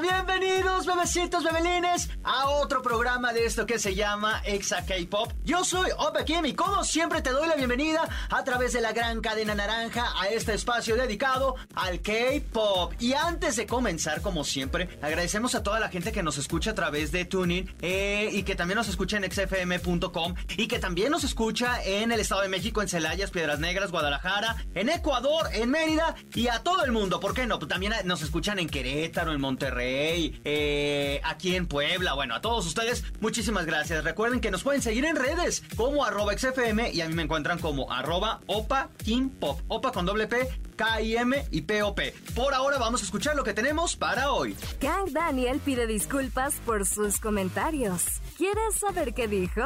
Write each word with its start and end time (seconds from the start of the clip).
Bienvenidos, 0.00 0.84
bebecitos, 0.84 1.44
bebelines, 1.44 2.10
a 2.24 2.48
otro 2.48 2.82
programa 2.82 3.32
de 3.32 3.44
esto 3.44 3.66
que 3.66 3.78
se 3.78 3.94
llama 3.94 4.42
Exa 4.44 4.84
K-Pop. 4.84 5.32
Yo 5.44 5.64
soy 5.64 5.90
Opa 5.96 6.24
Kim 6.24 6.44
y 6.44 6.54
como 6.54 6.82
siempre 6.82 7.22
te 7.22 7.30
doy 7.30 7.46
la 7.46 7.54
bienvenida 7.54 8.08
a 8.30 8.42
través 8.42 8.72
de 8.72 8.80
la 8.80 8.92
gran 8.92 9.20
cadena 9.20 9.54
naranja 9.54 10.12
a 10.20 10.26
este 10.26 10.54
espacio 10.54 10.96
dedicado 10.96 11.54
al 11.76 12.00
K-Pop. 12.00 12.94
Y 12.98 13.12
antes 13.12 13.54
de 13.54 13.66
comenzar, 13.66 14.22
como 14.22 14.42
siempre, 14.42 14.88
agradecemos 15.00 15.54
a 15.54 15.62
toda 15.62 15.78
la 15.78 15.88
gente 15.88 16.10
que 16.10 16.24
nos 16.24 16.36
escucha 16.36 16.72
a 16.72 16.74
través 16.74 17.12
de 17.12 17.26
Tuning 17.26 17.72
eh, 17.80 18.28
y 18.32 18.42
que 18.42 18.56
también 18.56 18.76
nos 18.76 18.88
escucha 18.88 19.18
en 19.18 19.30
xfm.com 19.30 20.34
y 20.56 20.66
que 20.66 20.80
también 20.80 21.12
nos 21.12 21.22
escucha 21.22 21.80
en 21.84 22.10
el 22.10 22.18
Estado 22.18 22.42
de 22.42 22.48
México, 22.48 22.82
en 22.82 22.88
Celayas, 22.88 23.30
Piedras 23.30 23.60
Negras, 23.60 23.92
Guadalajara, 23.92 24.56
en 24.74 24.88
Ecuador, 24.88 25.46
en 25.52 25.70
Mérida 25.70 26.16
y 26.34 26.48
a 26.48 26.64
todo 26.64 26.84
el 26.84 26.90
mundo. 26.90 27.20
¿Por 27.20 27.34
qué 27.34 27.46
no? 27.46 27.58
También 27.68 27.92
nos 28.04 28.22
escuchan 28.22 28.58
en 28.58 28.68
Querétaro, 28.68 29.32
en 29.32 29.40
Monterrey, 29.40 30.40
eh, 30.44 31.20
aquí 31.24 31.54
en 31.54 31.66
Puebla. 31.66 32.14
Bueno, 32.14 32.34
a 32.34 32.40
todos 32.40 32.66
ustedes, 32.66 33.04
muchísimas 33.20 33.66
gracias. 33.66 34.02
Recuerden 34.04 34.40
que 34.40 34.50
nos 34.50 34.62
pueden 34.62 34.82
seguir 34.82 35.04
en 35.04 35.16
redes 35.16 35.62
como 35.76 36.04
arroba 36.04 36.36
XFM 36.36 36.90
y 36.92 37.00
a 37.00 37.08
mí 37.08 37.14
me 37.14 37.22
encuentran 37.22 37.58
como 37.58 37.92
arroba 37.92 38.40
Opa 38.46 38.90
Pop. 39.38 39.60
Opa 39.68 39.92
con 39.92 40.06
doble 40.06 40.26
P, 40.26 40.48
K-I-M 40.76 41.46
y 41.50 41.62
P-O-P. 41.62 42.14
Por 42.34 42.54
ahora 42.54 42.78
vamos 42.78 43.02
a 43.02 43.04
escuchar 43.04 43.36
lo 43.36 43.44
que 43.44 43.54
tenemos 43.54 43.96
para 43.96 44.32
hoy. 44.32 44.56
Kang 44.80 45.10
Daniel 45.12 45.60
pide 45.64 45.86
disculpas 45.86 46.54
por 46.64 46.86
sus 46.86 47.18
comentarios. 47.18 48.04
¿Quieres 48.36 48.76
saber 48.76 49.14
qué 49.14 49.28
dijo? 49.28 49.62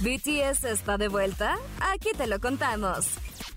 ¿BTS 0.00 0.64
está 0.64 0.98
de 0.98 1.08
vuelta? 1.08 1.58
Aquí 1.80 2.10
te 2.16 2.26
lo 2.26 2.40
contamos. 2.40 3.06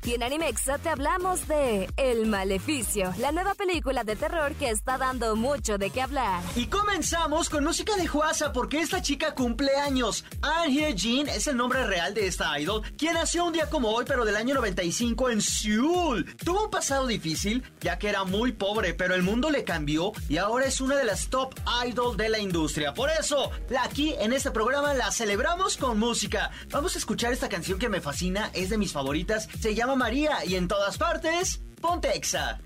Y 0.06 0.14
en 0.14 0.24
Animexa 0.24 0.78
te 0.78 0.90
hablamos 0.90 1.48
de 1.48 1.90
El 1.98 2.26
Maleficio, 2.26 3.14
la 3.20 3.32
nueva 3.32 3.56
película 3.56 4.04
de 4.04 4.16
terror 4.16 4.54
que 4.56 4.70
está 4.70 4.98
dando 4.98 5.36
mucho 5.36 5.78
de 5.78 5.90
qué 5.90 6.02
hablar. 6.02 6.44
Y 6.56 6.68
comenzamos 6.68 7.50
con 7.50 7.64
música 7.64 7.96
de 7.96 8.10
Huasa 8.10 8.52
porque 8.52 8.82
esta 8.82 9.02
chica 9.02 9.34
cumple 9.34 9.76
años. 9.78 10.26
Hye 10.42 10.94
Jin 10.96 11.28
es 11.30 11.48
el 11.48 11.58
nombre 11.58 11.86
real 11.86 12.14
de 12.14 12.28
esta 12.28 12.60
idol, 12.60 12.82
quien 12.98 13.14
nació 13.14 13.46
un 13.46 13.54
día 13.54 13.70
como 13.70 13.90
hoy, 13.90 14.06
pero 14.08 14.26
del 14.26 14.36
año 14.36 14.56
95 14.56 15.30
en 15.30 15.42
Seúl. 15.42 16.36
Tuvo 16.44 16.66
un 16.66 16.70
pasado 16.70 17.08
difícil, 17.08 17.64
ya 17.80 17.98
que 17.98 18.10
era 18.10 18.24
muy 18.24 18.52
pobre, 18.52 18.94
pero 18.94 19.16
el 19.16 19.24
mundo 19.24 19.50
le 19.50 19.64
cambió 19.64 20.12
y 20.28 20.38
ahora 20.38 20.66
es 20.66 20.82
una 20.82 20.96
de 20.96 21.06
las 21.06 21.30
top 21.30 21.54
idol 21.88 22.18
de 22.18 22.30
la 22.30 22.40
industria. 22.40 22.94
Por 22.94 23.10
eso, 23.10 23.52
aquí 23.82 24.14
en 24.20 24.34
este 24.34 24.52
programa 24.52 24.94
la 24.94 25.12
celebramos 25.12 25.78
con 25.78 25.98
música. 26.00 26.52
Vamos 26.70 26.96
a 26.96 26.98
escuchar 27.00 27.34
esta 27.34 27.50
canción 27.50 27.80
que 27.80 27.90
me 27.90 28.02
fascina, 28.02 28.50
es 28.54 28.70
de 28.70 28.78
mis 28.78 28.92
favoritas. 28.92 29.48
Se 29.60 29.73
llama 29.76 29.96
María 29.96 30.46
y 30.46 30.56
en 30.56 30.68
todas 30.68 30.98
partes, 30.98 31.62
ponte 31.82 32.16
Exa. 32.16 32.60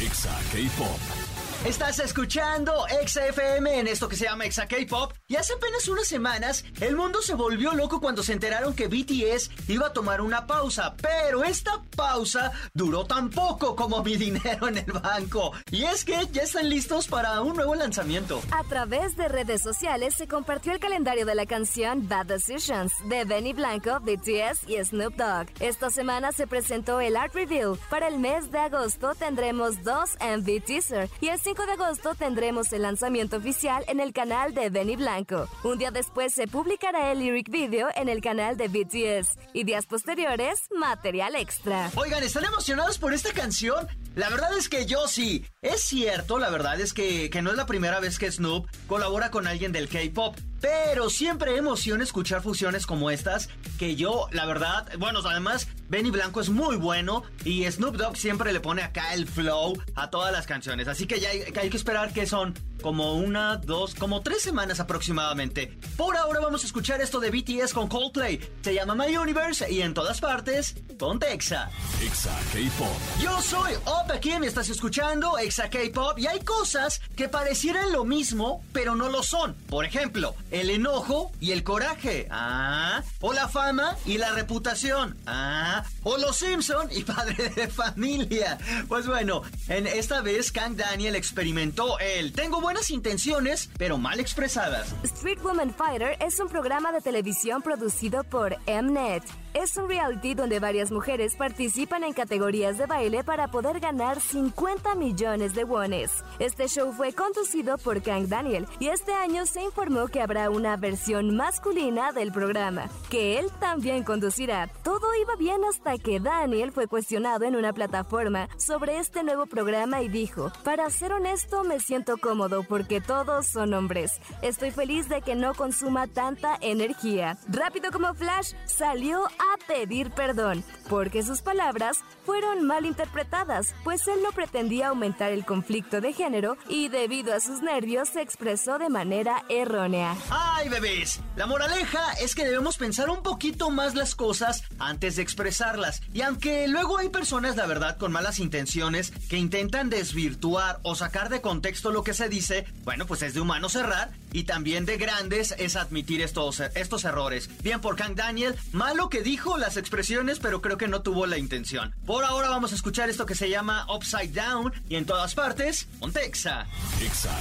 Exa 0.00 0.38
K-Pop. 0.52 1.31
Estás 1.64 2.00
escuchando 2.00 2.88
Exa 2.88 3.24
FM 3.28 3.78
en 3.78 3.86
esto 3.86 4.08
que 4.08 4.16
se 4.16 4.24
llama 4.24 4.46
Exa 4.46 4.66
K-Pop. 4.66 5.12
Y 5.28 5.36
hace 5.36 5.52
apenas 5.52 5.86
unas 5.86 6.08
semanas, 6.08 6.64
el 6.80 6.96
mundo 6.96 7.22
se 7.22 7.34
volvió 7.34 7.72
loco 7.72 8.00
cuando 8.00 8.24
se 8.24 8.32
enteraron 8.32 8.74
que 8.74 8.88
BTS 8.88 9.48
iba 9.68 9.86
a 9.86 9.92
tomar 9.92 10.20
una 10.22 10.44
pausa. 10.48 10.96
Pero 11.00 11.44
esta 11.44 11.80
pausa 11.96 12.50
duró 12.74 13.04
tan 13.04 13.30
poco 13.30 13.76
como 13.76 14.02
mi 14.02 14.16
dinero 14.22 14.66
en 14.66 14.78
el 14.78 14.92
banco. 14.92 15.52
Y 15.70 15.84
es 15.84 16.04
que 16.04 16.26
ya 16.32 16.42
están 16.42 16.68
listos 16.68 17.06
para 17.06 17.40
un 17.42 17.54
nuevo 17.54 17.76
lanzamiento. 17.76 18.42
A 18.50 18.64
través 18.64 19.16
de 19.16 19.28
redes 19.28 19.62
sociales 19.62 20.16
se 20.16 20.26
compartió 20.26 20.72
el 20.72 20.80
calendario 20.80 21.24
de 21.26 21.36
la 21.36 21.46
canción 21.46 22.08
Bad 22.08 22.26
Decisions 22.26 22.92
de 23.08 23.24
Benny 23.24 23.52
Blanco, 23.52 24.00
BTS 24.00 24.68
y 24.68 24.82
Snoop 24.84 25.14
Dogg. 25.14 25.46
Esta 25.60 25.90
semana 25.90 26.32
se 26.32 26.48
presentó 26.48 27.00
el 27.00 27.16
Art 27.16 27.34
Reveal. 27.34 27.78
Para 27.88 28.08
el 28.08 28.18
mes 28.18 28.50
de 28.50 28.58
agosto 28.58 29.14
tendremos 29.14 29.84
dos 29.84 30.16
MV 30.20 30.64
teaser 30.64 31.08
y 31.20 31.28
5 31.54 31.66
de 31.66 31.72
agosto 31.72 32.14
tendremos 32.14 32.72
el 32.72 32.80
lanzamiento 32.80 33.36
oficial 33.36 33.84
en 33.86 34.00
el 34.00 34.14
canal 34.14 34.54
de 34.54 34.70
Benny 34.70 34.96
Blanco. 34.96 35.50
Un 35.64 35.76
día 35.76 35.90
después 35.90 36.32
se 36.32 36.46
publicará 36.46 37.12
el 37.12 37.18
lyric 37.18 37.50
video 37.50 37.90
en 37.94 38.08
el 38.08 38.22
canal 38.22 38.56
de 38.56 38.68
BTS 38.68 39.36
y 39.52 39.64
días 39.64 39.84
posteriores, 39.84 40.60
material 40.74 41.36
extra. 41.36 41.90
Oigan, 41.94 42.22
¿están 42.22 42.46
emocionados 42.46 42.96
por 42.96 43.12
esta 43.12 43.34
canción? 43.34 43.86
La 44.14 44.30
verdad 44.30 44.56
es 44.56 44.70
que 44.70 44.86
yo 44.86 45.06
sí. 45.08 45.44
Es 45.60 45.82
cierto, 45.82 46.38
la 46.38 46.48
verdad 46.48 46.80
es 46.80 46.94
que, 46.94 47.28
que 47.28 47.42
no 47.42 47.50
es 47.50 47.58
la 47.58 47.66
primera 47.66 48.00
vez 48.00 48.18
que 48.18 48.32
Snoop 48.32 48.66
colabora 48.86 49.30
con 49.30 49.46
alguien 49.46 49.72
del 49.72 49.90
K-Pop. 49.90 50.34
Pero 50.62 51.10
siempre 51.10 51.56
emociona 51.56 52.04
escuchar 52.04 52.40
fusiones 52.40 52.86
como 52.86 53.10
estas, 53.10 53.48
que 53.80 53.96
yo, 53.96 54.28
la 54.30 54.46
verdad, 54.46 54.88
bueno, 54.96 55.18
además, 55.24 55.66
Benny 55.88 56.10
Blanco 56.10 56.40
es 56.40 56.50
muy 56.50 56.76
bueno 56.76 57.24
y 57.44 57.70
Snoop 57.70 57.96
Dogg 57.96 58.16
siempre 58.16 58.52
le 58.52 58.60
pone 58.60 58.82
acá 58.82 59.12
el 59.12 59.26
flow 59.26 59.76
a 59.96 60.08
todas 60.08 60.32
las 60.32 60.46
canciones. 60.46 60.86
Así 60.86 61.06
que 61.06 61.18
ya 61.18 61.30
hay, 61.30 61.42
hay 61.60 61.68
que 61.68 61.76
esperar 61.76 62.12
que 62.12 62.26
son 62.26 62.54
como 62.82 63.14
una, 63.14 63.56
dos, 63.56 63.94
como 63.94 64.20
tres 64.22 64.42
semanas 64.42 64.80
aproximadamente. 64.80 65.78
Por 65.96 66.16
ahora 66.16 66.40
vamos 66.40 66.62
a 66.64 66.66
escuchar 66.66 67.00
esto 67.00 67.20
de 67.20 67.30
BTS 67.30 67.72
con 67.72 67.88
Coldplay. 67.88 68.40
Se 68.62 68.74
llama 68.74 68.94
My 68.94 69.16
Universe 69.16 69.72
y 69.72 69.80
en 69.80 69.94
todas 69.94 70.20
partes, 70.20 70.74
ponte 70.98 71.32
Exa. 71.32 71.70
Exa 72.02 72.36
K-Pop. 72.52 73.22
Yo 73.22 73.40
soy 73.40 73.72
Opa 73.84 74.20
Kim 74.20 74.42
estás 74.44 74.68
escuchando 74.68 75.38
Exa 75.38 75.70
K-Pop 75.70 76.18
y 76.18 76.26
hay 76.26 76.40
cosas 76.40 77.00
que 77.16 77.28
parecieran 77.28 77.92
lo 77.92 78.04
mismo, 78.04 78.62
pero 78.72 78.94
no 78.94 79.08
lo 79.08 79.22
son. 79.22 79.54
Por 79.68 79.84
ejemplo, 79.84 80.34
el 80.50 80.70
enojo 80.70 81.32
y 81.40 81.52
el 81.52 81.62
coraje. 81.62 82.26
Ah. 82.30 83.02
O 83.20 83.32
la 83.32 83.48
fama 83.48 83.96
y 84.04 84.18
la 84.18 84.32
reputación. 84.32 85.16
Ah. 85.26 85.84
O 86.02 86.18
los 86.18 86.36
Simpson 86.36 86.88
y 86.90 87.04
padre 87.04 87.50
de 87.50 87.68
familia. 87.68 88.58
Pues 88.88 89.06
bueno, 89.06 89.42
en 89.68 89.86
esta 89.86 90.20
vez 90.20 90.50
Kang 90.50 90.76
Daniel 90.76 91.14
experimentó 91.14 91.98
el 92.00 92.32
tengo 92.32 92.60
buenas 92.72 92.90
intenciones, 92.90 93.68
pero 93.76 93.98
mal 93.98 94.18
expresadas. 94.18 94.94
Street 95.02 95.38
Woman 95.42 95.74
Fighter 95.74 96.16
es 96.26 96.40
un 96.40 96.48
programa 96.48 96.90
de 96.90 97.02
televisión 97.02 97.60
producido 97.60 98.24
por 98.24 98.56
Mnet. 98.66 99.22
Es 99.54 99.76
un 99.76 99.86
reality 99.86 100.32
donde 100.34 100.60
varias 100.60 100.90
mujeres 100.90 101.36
participan 101.36 102.04
en 102.04 102.14
categorías 102.14 102.78
de 102.78 102.86
baile 102.86 103.22
para 103.22 103.48
poder 103.48 103.80
ganar 103.80 104.18
50 104.18 104.94
millones 104.94 105.54
de 105.54 105.64
wones. 105.64 106.24
Este 106.38 106.68
show 106.68 106.90
fue 106.94 107.12
conducido 107.12 107.76
por 107.76 108.00
Kang 108.00 108.28
Daniel 108.28 108.66
y 108.80 108.88
este 108.88 109.12
año 109.12 109.44
se 109.44 109.62
informó 109.62 110.08
que 110.08 110.22
habrá 110.22 110.48
una 110.48 110.78
versión 110.78 111.36
masculina 111.36 112.12
del 112.12 112.32
programa, 112.32 112.88
que 113.10 113.38
él 113.38 113.50
también 113.60 114.04
conducirá. 114.04 114.70
Todo 114.82 115.14
iba 115.20 115.36
bien 115.36 115.62
hasta 115.64 115.98
que 115.98 116.18
Daniel 116.18 116.72
fue 116.72 116.86
cuestionado 116.86 117.44
en 117.44 117.54
una 117.54 117.74
plataforma 117.74 118.48
sobre 118.56 118.98
este 118.98 119.22
nuevo 119.22 119.44
programa 119.44 120.00
y 120.00 120.08
dijo, 120.08 120.50
para 120.64 120.88
ser 120.88 121.12
honesto 121.12 121.62
me 121.62 121.78
siento 121.78 122.16
cómodo 122.16 122.62
porque 122.62 123.02
todos 123.02 123.48
son 123.48 123.74
hombres. 123.74 124.18
Estoy 124.40 124.70
feliz 124.70 125.10
de 125.10 125.20
que 125.20 125.34
no 125.34 125.52
consuma 125.52 126.06
tanta 126.06 126.56
energía. 126.62 127.36
Rápido 127.48 127.90
como 127.90 128.14
Flash, 128.14 128.54
salió 128.64 129.26
a 129.42 129.66
pedir 129.66 130.10
perdón, 130.10 130.64
porque 130.88 131.22
sus 131.22 131.42
palabras 131.42 131.98
fueron 132.24 132.66
mal 132.66 132.86
interpretadas, 132.86 133.74
pues 133.84 134.06
él 134.08 134.20
no 134.22 134.32
pretendía 134.32 134.88
aumentar 134.88 135.32
el 135.32 135.44
conflicto 135.44 136.00
de 136.00 136.12
género 136.12 136.56
y 136.68 136.88
debido 136.88 137.34
a 137.34 137.40
sus 137.40 137.60
nervios 137.62 138.10
se 138.10 138.22
expresó 138.22 138.78
de 138.78 138.88
manera 138.88 139.44
errónea. 139.48 140.16
¡Ay, 140.30 140.68
bebés! 140.68 141.20
La 141.36 141.46
moraleja 141.46 142.12
es 142.20 142.34
que 142.34 142.44
debemos 142.44 142.76
pensar 142.76 143.10
un 143.10 143.22
poquito 143.22 143.70
más 143.70 143.94
las 143.94 144.14
cosas 144.14 144.62
antes 144.78 145.16
de 145.16 145.22
expresarlas. 145.22 146.02
Y 146.12 146.22
aunque 146.22 146.68
luego 146.68 146.98
hay 146.98 147.08
personas, 147.08 147.56
la 147.56 147.66
verdad, 147.66 147.96
con 147.98 148.12
malas 148.12 148.38
intenciones 148.38 149.12
que 149.28 149.36
intentan 149.36 149.90
desvirtuar 149.90 150.80
o 150.82 150.94
sacar 150.94 151.28
de 151.28 151.40
contexto 151.40 151.90
lo 151.90 152.04
que 152.04 152.14
se 152.14 152.28
dice, 152.28 152.66
bueno, 152.84 153.06
pues 153.06 153.22
es 153.22 153.34
de 153.34 153.40
humano 153.40 153.68
cerrar 153.68 154.10
y 154.32 154.44
también 154.44 154.86
de 154.86 154.96
grandes 154.96 155.54
es 155.58 155.76
admitir 155.76 156.22
estos, 156.22 156.60
estos 156.60 157.04
errores. 157.04 157.50
Bien 157.62 157.80
por 157.80 157.96
Kang 157.96 158.14
Daniel, 158.14 158.56
malo 158.72 159.08
que 159.08 159.22
dijo 159.32 159.56
las 159.56 159.78
expresiones, 159.78 160.40
pero 160.40 160.60
creo 160.60 160.76
que 160.76 160.88
no 160.88 161.00
tuvo 161.00 161.24
la 161.24 161.38
intención. 161.38 161.94
Por 162.04 162.22
ahora 162.22 162.50
vamos 162.50 162.72
a 162.72 162.74
escuchar 162.74 163.08
esto 163.08 163.24
que 163.24 163.34
se 163.34 163.48
llama 163.48 163.86
Upside 163.88 164.34
Down 164.34 164.74
y 164.90 164.96
en 164.96 165.06
todas 165.06 165.34
partes, 165.34 165.88
Montexa. 166.00 166.66
Exa. 167.00 167.34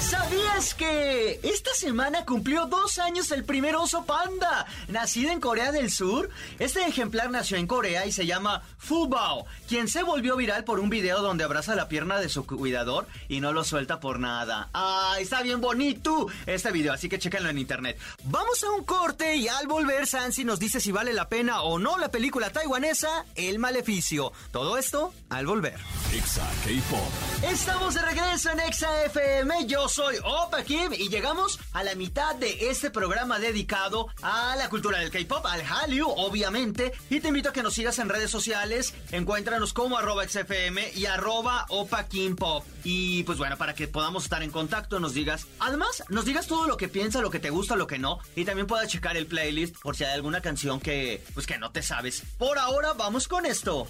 ¿Sabías 0.00 0.74
que 0.74 1.40
esta 1.42 1.74
semana 1.74 2.24
cumplió 2.24 2.66
dos 2.66 3.00
años 3.00 3.32
el 3.32 3.42
primer 3.42 3.74
oso 3.74 4.04
panda, 4.04 4.66
nacido 4.86 5.32
en 5.32 5.40
Corea 5.40 5.72
del 5.72 5.90
Sur? 5.90 6.30
Este 6.60 6.86
ejemplar 6.86 7.32
nació 7.32 7.56
en 7.56 7.66
Corea 7.66 8.06
y 8.06 8.12
se 8.12 8.24
llama 8.24 8.62
Fubao, 8.78 9.44
quien 9.68 9.88
se 9.88 10.04
volvió 10.04 10.36
viral 10.36 10.62
por 10.62 10.78
un 10.78 10.88
video 10.88 11.20
donde 11.20 11.42
abraza 11.42 11.74
la 11.74 11.88
pierna 11.88 12.20
de 12.20 12.28
su 12.28 12.46
cuidador 12.46 13.08
y 13.28 13.40
no 13.40 13.52
lo 13.52 13.64
suelta 13.64 13.98
por 13.98 14.20
nada. 14.20 14.68
¡Ah, 14.72 15.16
está 15.18 15.42
bien 15.42 15.60
bonito 15.60 16.28
este 16.46 16.70
video! 16.70 16.92
Así 16.92 17.08
que 17.08 17.18
chéquenlo 17.18 17.48
en 17.48 17.58
internet. 17.58 17.98
Vamos 18.22 18.62
a 18.62 18.70
un 18.70 18.84
corte 18.84 19.34
y 19.34 19.48
al 19.48 19.66
volver 19.66 20.06
Sansi 20.06 20.44
nos 20.44 20.60
dice 20.60 20.78
si 20.78 20.92
vale 20.92 21.07
vale 21.08 21.14
la 21.14 21.28
pena 21.28 21.62
o 21.62 21.78
no 21.78 21.96
la 21.96 22.10
película 22.10 22.50
taiwanesa 22.50 23.24
El 23.34 23.58
Maleficio. 23.58 24.32
Todo 24.52 24.76
esto 24.76 25.14
al 25.30 25.46
volver. 25.46 25.78
Exa 26.12 26.46
K-Pop. 26.64 27.50
Estamos 27.50 27.94
de 27.94 28.02
regreso 28.02 28.50
en 28.50 28.60
Exa 28.60 29.04
FM. 29.04 29.66
Yo 29.66 29.88
soy 29.88 30.16
Opa 30.24 30.62
Kim 30.64 30.92
y 30.92 31.08
llegamos 31.08 31.58
a 31.72 31.82
la 31.82 31.94
mitad 31.94 32.34
de 32.34 32.68
este 32.68 32.90
programa 32.90 33.38
dedicado 33.38 34.08
a 34.22 34.56
la 34.56 34.68
cultura 34.68 34.98
del 34.98 35.10
K-Pop, 35.10 35.46
al 35.46 35.62
Hallyu, 35.62 36.08
obviamente. 36.08 36.92
Y 37.08 37.20
te 37.20 37.28
invito 37.28 37.50
a 37.50 37.52
que 37.52 37.62
nos 37.62 37.74
sigas 37.74 37.98
en 37.98 38.08
redes 38.08 38.30
sociales. 38.30 38.94
Encuéntranos 39.12 39.72
como 39.72 39.96
arroba 39.96 40.28
XFM 40.28 40.92
y 40.94 41.06
arroba 41.06 41.66
Opa 41.68 42.06
Kim 42.06 42.36
Pop. 42.36 42.64
Y 42.84 43.22
pues 43.22 43.38
bueno, 43.38 43.56
para 43.56 43.74
que 43.74 43.88
podamos 43.88 44.24
estar 44.24 44.42
en 44.42 44.50
contacto, 44.50 45.00
nos 45.00 45.14
digas. 45.14 45.46
Además, 45.58 46.02
nos 46.08 46.24
digas 46.24 46.46
todo 46.46 46.66
lo 46.66 46.76
que 46.76 46.88
piensas, 46.88 47.22
lo 47.22 47.30
que 47.30 47.38
te 47.38 47.50
gusta, 47.50 47.76
lo 47.76 47.86
que 47.86 47.98
no. 47.98 48.18
Y 48.34 48.44
también 48.44 48.66
puedas 48.66 48.88
checar 48.88 49.16
el 49.16 49.26
playlist 49.26 49.76
por 49.80 49.96
si 49.96 50.04
hay 50.04 50.14
alguna 50.14 50.40
canción 50.40 50.80
que, 50.80 50.97
pues 51.34 51.46
que 51.46 51.58
no 51.58 51.70
te 51.70 51.82
sabes. 51.82 52.22
Por 52.38 52.58
ahora, 52.58 52.92
vamos 52.92 53.28
con 53.28 53.46
esto. 53.46 53.86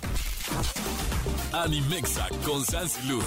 Animexa 1.52 2.28
con 2.44 2.64
Sansilu. 2.64 3.22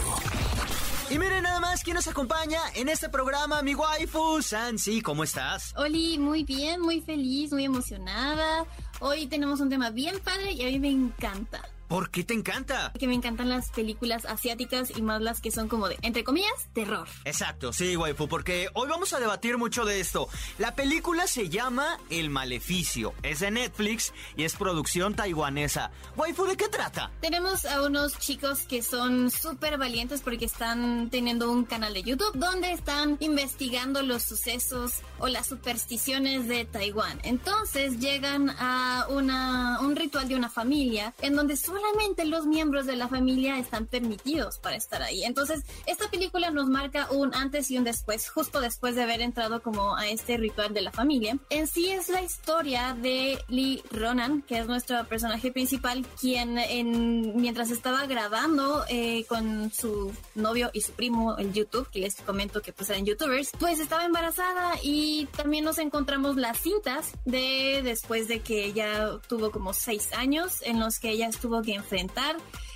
Y 1.10 1.20
miren 1.20 1.44
nada 1.44 1.60
más 1.60 1.84
quién 1.84 1.96
nos 1.96 2.08
acompaña 2.08 2.62
en 2.74 2.88
este 2.88 3.10
programa, 3.10 3.62
mi 3.62 3.76
waifu, 3.76 4.42
Sansi, 4.42 5.02
¿cómo 5.02 5.26
estás? 5.26 5.74
Oli, 5.76 6.18
muy 6.18 6.46
bien, 6.46 6.80
muy 6.80 7.02
feliz, 7.02 7.52
muy 7.52 7.66
emocionada. 7.66 8.66
Hoy 9.02 9.28
tenemos 9.28 9.60
un 9.60 9.70
tema 9.70 9.90
bien 9.90 10.20
padre 10.20 10.54
y 10.54 10.62
a 10.62 10.68
mí 10.68 10.80
me 10.80 10.90
encanta. 10.90 11.62
¿Por 11.92 12.10
qué 12.10 12.24
te 12.24 12.34
encanta? 12.34 12.94
Que 12.98 13.06
me 13.06 13.16
encantan 13.16 13.50
las 13.50 13.70
películas 13.70 14.24
asiáticas 14.24 14.94
y 14.96 15.02
más 15.02 15.22
las 15.22 15.42
que 15.42 15.52
son 15.52 15.68
como 15.68 15.90
de, 15.90 15.98
entre 16.04 16.24
comillas, 16.24 16.70
terror. 16.72 17.06
Exacto, 17.26 17.74
sí, 17.74 17.98
waifu, 17.98 18.30
porque 18.30 18.70
hoy 18.76 18.88
vamos 18.88 19.12
a 19.12 19.20
debatir 19.20 19.58
mucho 19.58 19.84
de 19.84 20.00
esto. 20.00 20.30
La 20.58 20.74
película 20.74 21.28
se 21.28 21.50
llama 21.50 22.00
El 22.10 22.30
Maleficio, 22.30 23.14
es 23.24 23.42
de 23.42 23.52
Netflix 23.52 24.14
y 24.38 24.46
es 24.46 24.56
producción 24.56 25.16
taiwanesa. 25.16 25.92
Waifu, 26.16 26.46
¿de 26.46 26.56
qué 26.56 26.70
trata? 26.70 27.12
Tenemos 27.20 27.66
a 27.66 27.84
unos 27.84 28.18
chicos 28.20 28.62
que 28.62 28.84
son 28.84 29.30
súper 29.30 29.78
valientes 29.78 30.22
porque 30.22 30.46
están 30.46 31.10
teniendo 31.10 31.52
un 31.52 31.66
canal 31.66 31.94
de 31.94 32.04
YouTube 32.04 32.32
donde 32.36 32.72
están 32.72 33.18
investigando 33.20 34.02
los 34.02 34.24
sucesos 34.24 34.94
o 35.20 35.28
las 35.28 35.48
supersticiones 35.48 36.48
de 36.48 36.64
Taiwán. 36.64 37.20
Entonces 37.24 38.00
llegan 38.00 38.50
a 38.60 39.08
una, 39.10 39.82
un 39.82 39.98
ritual 39.98 40.30
de 40.30 40.38
una 40.38 40.50
familia 40.50 41.14
en 41.22 41.36
donde 41.36 41.58
solo 41.58 41.81
solamente 41.82 42.26
los 42.26 42.46
miembros 42.46 42.86
de 42.86 42.96
la 42.96 43.08
familia 43.08 43.58
están 43.58 43.88
permitidos 43.88 44.60
para 44.60 44.76
estar 44.76 45.02
ahí. 45.02 45.24
Entonces, 45.24 45.64
esta 45.86 46.10
película 46.10 46.52
nos 46.52 46.68
marca 46.68 47.08
un 47.12 47.34
antes 47.34 47.72
y 47.72 47.78
un 47.78 47.84
después, 47.84 48.30
justo 48.30 48.62
después 48.62 48.96
de 48.96 49.04
haber 49.04 49.22
entrado 49.22 49.62
como 49.62 49.96
a 49.96 50.08
este 50.08 50.38
ritual 50.38 50.74
de 50.74 50.82
la 50.82 50.92
familia. 50.92 51.38
En 51.50 51.68
sí 51.68 51.90
es 51.90 52.10
la 52.10 52.22
historia 52.22 52.96
de 53.00 53.40
Lee 53.48 53.82
Ronan, 53.92 54.42
que 54.44 54.60
es 54.60 54.68
nuestro 54.68 55.04
personaje 55.08 55.52
principal, 55.52 56.06
quien 56.20 56.58
en, 56.58 57.36
mientras 57.42 57.72
estaba 57.72 58.06
grabando 58.06 58.86
eh, 58.88 59.26
con 59.26 59.72
su 59.72 60.12
novio 60.36 60.70
y 60.74 60.82
su 60.82 60.92
primo 60.92 61.38
en 61.40 61.54
YouTube, 61.54 61.90
que 61.90 62.00
les 62.00 62.16
comento 62.16 62.62
que 62.62 62.74
pues 62.74 62.90
eran 62.90 63.06
youtubers, 63.06 63.52
pues 63.60 63.80
estaba 63.80 64.06
embarazada 64.06 64.74
y 64.84 65.28
también 65.36 65.66
nos 65.66 65.80
encontramos 65.80 66.36
las 66.36 66.60
cintas 66.60 67.12
de 67.26 67.82
después 67.84 68.28
de 68.28 68.42
que 68.42 68.66
ella 68.66 69.20
tuvo 69.28 69.52
como 69.52 69.74
seis 69.74 70.14
años 70.14 70.62
en 70.62 70.80
los 70.80 71.00
que 71.00 71.10
ella 71.10 71.28
estuvo 71.28 71.62
enfrentar, 71.76 72.36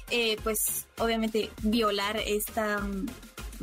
eh, 0.10 0.38
pues 0.44 0.86
obviamente 0.98 1.52
violar 1.64 2.18
esta 2.18 2.82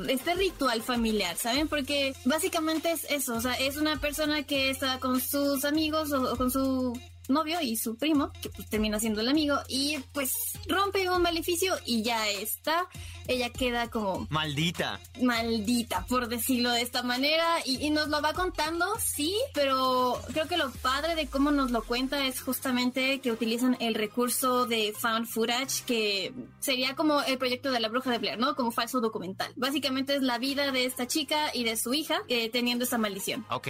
este 0.09 0.35
ritual 0.35 0.83
familiar, 0.83 1.37
¿saben? 1.37 1.69
Porque 1.69 2.15
básicamente 2.25 2.91
es 2.91 3.05
eso, 3.11 3.35
o 3.35 3.41
sea, 3.41 3.55
es 3.55 3.77
una 3.77 4.01
persona 4.01 4.43
que 4.43 4.71
está 4.71 4.99
con 4.99 5.21
sus 5.21 5.65
amigos 5.65 6.13
o, 6.13 6.37
con 6.37 6.51
su 6.51 6.99
novio 7.29 7.61
y 7.61 7.77
su 7.77 7.97
primo, 7.97 8.33
que 8.41 8.51
pues 8.51 8.69
termina 8.69 8.99
siendo 8.99 9.21
el 9.21 9.29
amigo, 9.29 9.59
y 9.69 9.99
pues 10.13 10.33
rompe 10.69 11.09
un 11.09 11.23
maleficio 11.23 11.75
y 11.85 12.03
ya 12.03 12.29
está. 12.29 12.87
Ella 13.29 13.51
queda 13.51 13.89
como... 13.89 14.27
Maldita. 14.31 14.99
Maldita, 15.21 16.05
por 16.07 16.29
decirlo 16.29 16.73
de 16.73 16.83
esta 16.83 17.03
manera, 17.03 17.47
y, 17.65 17.91
nos 17.91 18.09
lo 18.09 18.21
va 18.21 18.33
contando, 18.33 18.87
sí, 18.99 19.37
pero 19.55 20.21
creo 20.33 20.49
que 20.49 20.57
lo 20.57 20.71
padre 20.71 21.15
de 21.15 21.27
cómo 21.27 21.51
nos 21.51 21.71
lo 21.71 21.83
cuenta 21.83 22.27
es 22.27 22.41
justamente 22.41 23.21
que 23.21 23.31
utilizan 23.31 23.77
el 23.81 23.95
recurso 23.95 24.67
de 24.67 24.93
found 24.97 25.27
footage, 25.27 25.85
que 25.87 26.33
sería 26.59 26.97
como 26.97 27.23
el 27.23 27.39
proyecto 27.39 27.71
de 27.71 27.81
la 27.81 27.89
bruja 27.89 28.11
de 28.11 28.19
Blair, 28.19 28.39
¿no? 28.39 28.57
Como 28.57 28.73
falso 28.73 29.01
documental. 29.01 29.53
Básicamente 29.57 30.17
es 30.17 30.23
la 30.23 30.39
vida 30.39 30.73
de 30.73 30.85
esta 30.85 31.07
chica 31.07 31.51
y 31.55 31.65
de 31.65 31.77
su 31.77 31.95
hija 31.95 32.23
eh, 32.29 32.51
teniendo 32.51 32.85
esa 32.85 32.99
maldición. 32.99 33.47
Ok, 33.51 33.69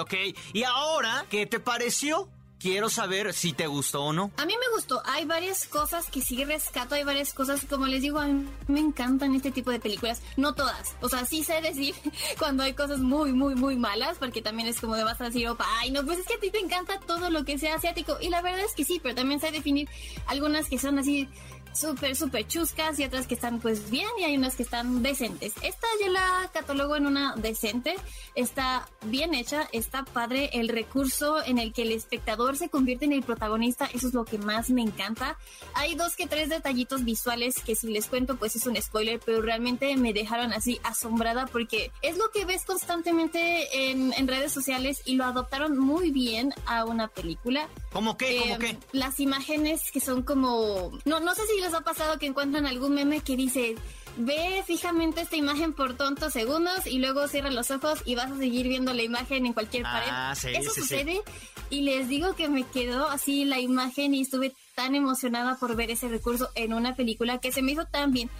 ok. 0.00 0.14
¿Y 0.52 0.62
ahora 0.62 1.26
qué 1.28 1.46
te 1.46 1.60
pareció? 1.60 2.28
Quiero 2.64 2.88
saber 2.88 3.34
si 3.34 3.52
te 3.52 3.66
gustó 3.66 4.04
o 4.04 4.12
no. 4.14 4.30
A 4.38 4.46
mí 4.46 4.54
me 4.58 4.74
gustó. 4.74 5.02
Hay 5.04 5.26
varias 5.26 5.66
cosas 5.66 6.10
que 6.10 6.22
sí 6.22 6.42
rescato. 6.46 6.94
Hay 6.94 7.04
varias 7.04 7.34
cosas, 7.34 7.60
como 7.68 7.86
les 7.86 8.00
digo, 8.00 8.18
a 8.18 8.26
mí 8.26 8.48
me 8.68 8.80
encantan 8.80 9.34
este 9.34 9.50
tipo 9.50 9.70
de 9.70 9.78
películas. 9.78 10.22
No 10.38 10.54
todas. 10.54 10.96
O 11.02 11.10
sea, 11.10 11.26
sí 11.26 11.44
sé 11.44 11.60
decir 11.60 11.94
cuando 12.38 12.62
hay 12.62 12.72
cosas 12.72 13.00
muy, 13.00 13.34
muy, 13.34 13.54
muy 13.54 13.76
malas, 13.76 14.16
porque 14.16 14.40
también 14.40 14.66
es 14.66 14.80
como 14.80 14.96
de 14.96 15.04
vas 15.04 15.20
a 15.20 15.24
decir, 15.24 15.46
opa, 15.46 15.66
ay, 15.78 15.90
no, 15.90 16.06
pues 16.06 16.20
es 16.20 16.26
que 16.26 16.36
a 16.36 16.40
ti 16.40 16.50
te 16.50 16.58
encanta 16.58 16.98
todo 17.00 17.28
lo 17.28 17.44
que 17.44 17.58
sea 17.58 17.74
asiático. 17.74 18.16
Y 18.18 18.30
la 18.30 18.40
verdad 18.40 18.64
es 18.64 18.72
que 18.72 18.86
sí, 18.86 18.98
pero 19.02 19.14
también 19.14 19.40
sé 19.40 19.50
definir 19.50 19.86
algunas 20.26 20.70
que 20.70 20.78
son 20.78 20.98
así 20.98 21.28
súper, 21.74 22.16
súper 22.16 22.46
chuscas 22.46 22.98
y 22.98 23.04
otras 23.04 23.26
que 23.26 23.34
están 23.34 23.60
pues 23.60 23.90
bien 23.90 24.08
y 24.18 24.24
hay 24.24 24.36
unas 24.36 24.56
que 24.56 24.62
están 24.62 25.02
decentes. 25.02 25.52
Esta 25.62 25.86
yo 26.02 26.10
la 26.10 26.50
catalogo 26.52 26.96
en 26.96 27.06
una 27.06 27.34
decente, 27.36 27.96
está 28.34 28.88
bien 29.02 29.34
hecha, 29.34 29.68
está 29.72 30.04
padre 30.04 30.50
el 30.52 30.68
recurso 30.68 31.44
en 31.44 31.58
el 31.58 31.72
que 31.72 31.82
el 31.82 31.92
espectador 31.92 32.53
se 32.56 32.68
convierte 32.68 33.04
en 33.04 33.12
el 33.12 33.22
protagonista, 33.22 33.86
eso 33.92 34.08
es 34.08 34.14
lo 34.14 34.24
que 34.24 34.38
más 34.38 34.70
me 34.70 34.82
encanta. 34.82 35.38
Hay 35.74 35.94
dos 35.94 36.16
que 36.16 36.26
tres 36.26 36.48
detallitos 36.48 37.04
visuales 37.04 37.56
que 37.64 37.74
si 37.74 37.88
les 37.88 38.06
cuento 38.06 38.36
pues 38.36 38.56
es 38.56 38.66
un 38.66 38.80
spoiler, 38.80 39.20
pero 39.24 39.42
realmente 39.42 39.96
me 39.96 40.12
dejaron 40.12 40.52
así 40.52 40.80
asombrada 40.82 41.46
porque 41.46 41.90
es 42.02 42.16
lo 42.16 42.30
que 42.30 42.44
ves 42.44 42.64
constantemente 42.64 43.90
en, 43.90 44.12
en 44.12 44.28
redes 44.28 44.52
sociales 44.52 45.02
y 45.04 45.14
lo 45.14 45.24
adoptaron 45.24 45.78
muy 45.78 46.10
bien 46.10 46.52
a 46.66 46.84
una 46.84 47.08
película. 47.08 47.68
¿Cómo 47.92 48.16
qué? 48.16 48.38
¿Cómo 48.40 48.58
qué? 48.58 48.76
Las 48.92 49.20
imágenes 49.20 49.90
que 49.92 50.00
son 50.00 50.22
como... 50.22 50.92
No, 51.04 51.20
no 51.20 51.34
sé 51.34 51.42
si 51.46 51.60
les 51.60 51.74
ha 51.74 51.82
pasado 51.82 52.18
que 52.18 52.26
encuentran 52.26 52.66
algún 52.66 52.94
meme 52.94 53.20
que 53.20 53.36
dice 53.36 53.76
ve 54.16 54.62
fijamente 54.66 55.20
esta 55.22 55.36
imagen 55.36 55.72
por 55.72 55.94
tontos 55.96 56.32
segundos 56.32 56.86
y 56.86 56.98
luego 56.98 57.26
cierra 57.28 57.50
los 57.50 57.70
ojos 57.70 58.00
y 58.04 58.14
vas 58.14 58.30
a 58.30 58.36
seguir 58.36 58.68
viendo 58.68 58.92
la 58.92 59.02
imagen 59.02 59.46
en 59.46 59.52
cualquier 59.52 59.82
pared. 59.82 60.08
Ah, 60.10 60.32
Eso 60.32 60.70
sucede 60.70 61.22
y 61.70 61.82
les 61.82 62.08
digo 62.08 62.34
que 62.34 62.48
me 62.48 62.64
quedó 62.64 63.08
así 63.08 63.44
la 63.44 63.58
imagen 63.60 64.14
y 64.14 64.22
estuve 64.22 64.54
tan 64.74 64.94
emocionada 64.94 65.56
por 65.56 65.76
ver 65.76 65.90
ese 65.90 66.08
recurso 66.08 66.50
en 66.54 66.72
una 66.72 66.94
película 66.94 67.38
que 67.38 67.52
se 67.52 67.62
me 67.62 67.72
hizo 67.72 67.86
tan 67.86 68.12
bien. 68.12 68.30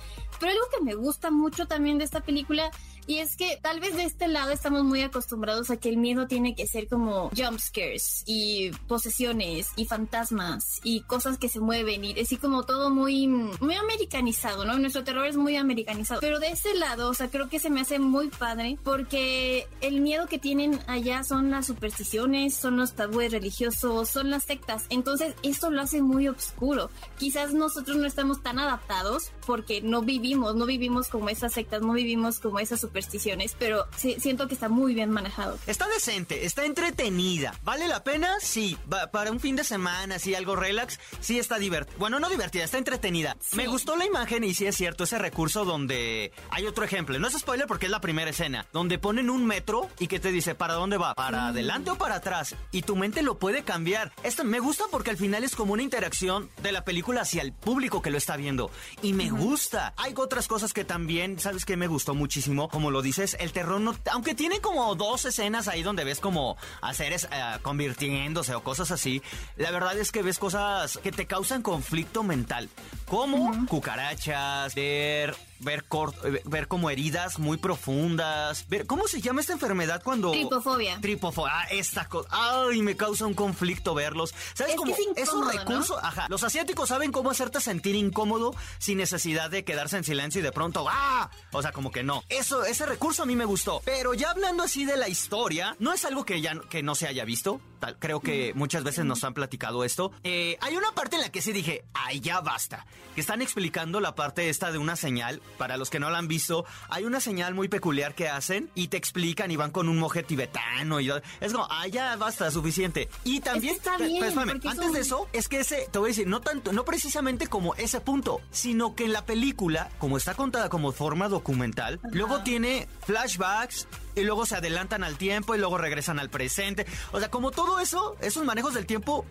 Pero 0.40 0.52
algo 0.52 0.64
que 0.76 0.84
me 0.84 0.94
gusta 0.94 1.30
mucho 1.30 1.66
también 1.66 1.98
de 1.98 2.04
esta 2.04 2.20
película 2.20 2.70
y 3.06 3.18
es 3.18 3.36
que 3.36 3.58
tal 3.62 3.80
vez 3.80 3.96
de 3.96 4.04
este 4.04 4.28
lado 4.28 4.50
estamos 4.50 4.84
muy 4.84 5.02
acostumbrados 5.02 5.70
a 5.70 5.76
que 5.76 5.88
el 5.88 5.98
miedo 5.98 6.26
tiene 6.26 6.54
que 6.54 6.66
ser 6.66 6.88
como 6.88 7.30
jump 7.36 7.58
scares 7.58 8.22
y 8.26 8.70
posesiones 8.88 9.68
y 9.76 9.84
fantasmas 9.84 10.80
y 10.82 11.02
cosas 11.02 11.38
que 11.38 11.48
se 11.48 11.60
mueven 11.60 12.04
y 12.04 12.18
así 12.18 12.36
como 12.36 12.62
todo 12.62 12.90
muy, 12.90 13.26
muy 13.26 13.74
americanizado, 13.74 14.64
¿no? 14.64 14.78
Nuestro 14.78 15.04
terror 15.04 15.26
es 15.26 15.36
muy 15.36 15.56
americanizado. 15.56 16.20
Pero 16.20 16.40
de 16.40 16.48
ese 16.48 16.74
lado, 16.74 17.10
o 17.10 17.14
sea, 17.14 17.28
creo 17.28 17.48
que 17.48 17.58
se 17.58 17.70
me 17.70 17.82
hace 17.82 17.98
muy 17.98 18.28
padre 18.28 18.78
porque 18.82 19.68
el 19.80 20.00
miedo 20.00 20.26
que 20.26 20.38
tienen 20.38 20.80
allá 20.86 21.24
son 21.24 21.50
las 21.50 21.66
supersticiones, 21.66 22.54
son 22.54 22.76
los 22.76 22.94
tabúes 22.94 23.32
religiosos, 23.32 24.08
son 24.08 24.30
las 24.30 24.44
sectas. 24.44 24.86
Entonces, 24.88 25.34
esto 25.42 25.70
lo 25.70 25.82
hace 25.82 26.00
muy 26.00 26.28
oscuro. 26.28 26.90
Quizás 27.18 27.52
nosotros 27.52 27.96
no 27.96 28.06
estamos 28.06 28.42
tan 28.42 28.58
adaptados 28.58 29.30
porque 29.46 29.82
no 29.82 30.02
vivimos, 30.02 30.54
no 30.54 30.64
vivimos 30.64 31.08
como 31.08 31.28
esas 31.28 31.52
sectas, 31.52 31.82
no 31.82 31.92
vivimos 31.92 32.40
como 32.40 32.58
esas 32.60 32.80
supersticiones 32.80 32.93
supersticiones, 32.94 33.56
pero 33.58 33.86
siento 33.96 34.46
que 34.46 34.54
está 34.54 34.68
muy 34.68 34.94
bien 34.94 35.10
manejado. 35.10 35.58
Está 35.66 35.88
decente, 35.88 36.46
está 36.46 36.64
entretenida. 36.64 37.52
¿Vale 37.64 37.88
la 37.88 38.04
pena? 38.04 38.36
Sí. 38.40 38.78
para 39.10 39.32
un 39.32 39.40
fin 39.40 39.56
de 39.56 39.64
semana, 39.64 40.20
sí, 40.20 40.36
algo 40.36 40.54
relax, 40.54 41.00
sí 41.18 41.40
está 41.40 41.58
divertida. 41.58 41.96
Bueno, 41.98 42.20
no 42.20 42.28
divertida, 42.28 42.62
está 42.62 42.78
entretenida. 42.78 43.36
Me 43.54 43.66
gustó 43.66 43.96
la 43.96 44.06
imagen 44.06 44.44
y 44.44 44.54
sí 44.54 44.66
es 44.66 44.76
cierto, 44.76 45.02
ese 45.02 45.18
recurso 45.18 45.64
donde 45.64 46.30
hay 46.50 46.66
otro 46.66 46.84
ejemplo. 46.84 47.18
No 47.18 47.26
es 47.26 47.36
spoiler 47.36 47.66
porque 47.66 47.86
es 47.86 47.90
la 47.90 48.00
primera 48.00 48.30
escena, 48.30 48.64
donde 48.72 49.00
ponen 49.00 49.28
un 49.28 49.44
metro 49.44 49.90
y 49.98 50.06
que 50.06 50.20
te 50.20 50.30
dice, 50.30 50.54
¿para 50.54 50.74
dónde 50.74 50.96
va? 50.96 51.16
¿Para 51.16 51.48
adelante 51.48 51.90
o 51.90 51.98
para 51.98 52.16
atrás? 52.16 52.54
Y 52.70 52.82
tu 52.82 52.94
mente 52.94 53.22
lo 53.22 53.40
puede 53.40 53.64
cambiar. 53.64 54.12
Esto 54.22 54.44
me 54.44 54.60
gusta 54.60 54.84
porque 54.92 55.10
al 55.10 55.16
final 55.16 55.42
es 55.42 55.56
como 55.56 55.72
una 55.72 55.82
interacción 55.82 56.48
de 56.62 56.70
la 56.70 56.84
película 56.84 57.22
hacia 57.22 57.42
el 57.42 57.52
público 57.52 58.02
que 58.02 58.10
lo 58.10 58.18
está 58.18 58.36
viendo. 58.36 58.70
Y 59.02 59.14
me 59.14 59.30
gusta. 59.30 59.94
Hay 59.96 60.14
otras 60.16 60.46
cosas 60.46 60.72
que 60.72 60.84
también, 60.84 61.40
¿sabes 61.40 61.64
qué? 61.64 61.76
Me 61.76 61.88
gustó 61.88 62.14
muchísimo 62.14 62.68
como 62.68 62.83
lo 62.90 63.02
dices, 63.02 63.36
el 63.40 63.52
terror 63.52 63.80
no, 63.80 63.94
aunque 64.12 64.34
tiene 64.34 64.60
como 64.60 64.94
dos 64.94 65.24
escenas 65.24 65.68
ahí 65.68 65.82
donde 65.82 66.04
ves 66.04 66.20
como 66.20 66.56
a 66.80 66.94
seres 66.94 67.28
eh, 67.30 67.58
convirtiéndose 67.62 68.54
o 68.54 68.62
cosas 68.62 68.90
así, 68.90 69.22
la 69.56 69.70
verdad 69.70 69.96
es 69.98 70.12
que 70.12 70.22
ves 70.22 70.38
cosas 70.38 70.98
que 70.98 71.12
te 71.12 71.26
causan 71.26 71.62
conflicto 71.62 72.22
mental. 72.22 72.68
como 73.06 73.66
cucarachas, 73.66 74.74
ver 74.74 75.34
ver, 75.60 75.84
eh, 76.24 76.42
ver 76.44 76.68
como 76.68 76.90
heridas 76.90 77.38
muy 77.38 77.56
profundas. 77.56 78.68
Ver, 78.68 78.86
¿Cómo 78.86 79.08
se 79.08 79.20
llama 79.20 79.40
esta 79.40 79.52
enfermedad 79.52 80.02
cuando... 80.02 80.30
Tripofobia. 80.30 81.00
Tripofobia. 81.00 81.52
Ah, 81.54 81.66
esta 81.70 82.08
cosa. 82.08 82.28
Ay, 82.30 82.82
me 82.82 82.96
causa 82.96 83.26
un 83.26 83.34
conflicto 83.34 83.94
verlos. 83.94 84.34
¿Sabes 84.54 84.74
es 84.74 84.78
cómo? 84.78 84.94
es, 85.16 85.32
un 85.32 85.50
recurso. 85.50 85.98
Ajá. 85.98 86.26
Los 86.28 86.44
asiáticos 86.44 86.88
saben 86.88 87.12
cómo 87.12 87.30
hacerte 87.30 87.60
sentir 87.60 87.94
incómodo 87.94 88.54
sin 88.78 88.98
necesidad 88.98 89.50
de 89.50 89.64
quedarse 89.64 89.96
en 89.96 90.04
silencio 90.04 90.40
y 90.40 90.44
de 90.44 90.52
pronto 90.52 90.86
¡ah! 90.88 91.30
O 91.52 91.62
sea, 91.62 91.72
como 91.72 91.90
que 91.90 92.02
no. 92.02 92.22
Eso, 92.28 92.64
ese 92.64 92.86
recurso 92.86 93.22
a 93.22 93.26
mí 93.26 93.36
me 93.36 93.44
gustó. 93.44 93.82
Pero 93.84 94.14
ya 94.14 94.30
hablando 94.30 94.62
así 94.62 94.84
de 94.84 94.96
la 94.96 95.08
historia, 95.08 95.76
no 95.78 95.92
es 95.92 96.04
algo 96.04 96.24
que 96.24 96.40
ya 96.40 96.54
que 96.68 96.82
no 96.82 96.94
se 96.94 97.06
haya 97.06 97.24
visto. 97.24 97.60
Tal, 97.80 97.98
creo 97.98 98.20
que 98.20 98.52
muchas 98.54 98.84
veces 98.84 99.04
nos 99.04 99.24
han 99.24 99.34
platicado 99.34 99.84
esto. 99.84 100.12
Eh, 100.22 100.56
hay 100.60 100.76
una 100.76 100.92
parte 100.92 101.16
en 101.16 101.22
la 101.22 101.30
que 101.30 101.42
sí 101.42 101.52
dije, 101.52 101.84
ay, 101.92 102.20
ya 102.20 102.40
basta. 102.40 102.86
Que 103.14 103.20
están 103.20 103.42
explicando 103.42 104.00
la 104.00 104.14
parte 104.14 104.48
esta 104.48 104.72
de 104.72 104.78
una 104.78 104.96
señal 104.96 105.40
para 105.58 105.76
los 105.76 105.90
que 105.90 106.00
no 106.00 106.10
la 106.10 106.18
han 106.18 106.28
visto, 106.28 106.64
hay 106.88 107.04
una 107.04 107.20
señal 107.20 107.54
muy 107.54 107.68
peculiar 107.68 108.14
que 108.14 108.28
hacen 108.28 108.70
y 108.74 108.88
te 108.88 108.96
explican 108.96 109.50
y 109.50 109.56
van 109.56 109.70
con 109.70 109.88
un 109.88 109.98
moje 109.98 110.22
tibetano 110.22 111.00
y 111.00 111.10
es 111.40 111.52
como, 111.52 111.66
ah, 111.70 111.86
ya 111.86 112.16
basta, 112.16 112.50
suficiente. 112.50 113.08
Y 113.24 113.40
también, 113.40 113.76
está 113.76 113.96
bien, 113.96 114.22
antes 114.66 114.92
de 114.92 115.00
eso, 115.00 115.28
es 115.32 115.48
que 115.48 115.60
ese, 115.60 115.88
te 115.90 115.98
voy 115.98 116.08
a 116.08 116.10
decir, 116.10 116.26
no 116.26 116.40
tanto, 116.40 116.72
no 116.72 116.84
precisamente 116.84 117.46
como 117.46 117.74
ese 117.74 118.00
punto, 118.00 118.40
sino 118.50 118.94
que 118.94 119.04
en 119.04 119.12
la 119.12 119.24
película, 119.24 119.90
como 119.98 120.16
está 120.16 120.34
contada 120.34 120.68
como 120.68 120.92
forma 120.92 121.28
documental, 121.28 122.00
luego 122.10 122.42
tiene 122.42 122.88
flashbacks, 123.06 123.86
y 124.16 124.22
luego 124.22 124.46
se 124.46 124.56
adelantan 124.56 125.04
al 125.04 125.16
tiempo 125.16 125.54
y 125.54 125.58
luego 125.58 125.78
regresan 125.78 126.18
al 126.18 126.30
presente. 126.30 126.86
O 127.12 127.18
sea, 127.18 127.30
como 127.30 127.50
todo 127.50 127.80
eso, 127.80 128.16
esos 128.20 128.44
manejos 128.44 128.74
del 128.74 128.86
tiempo 128.86 129.24